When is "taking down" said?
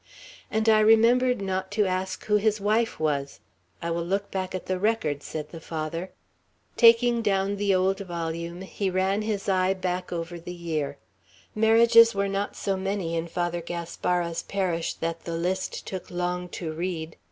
6.75-7.57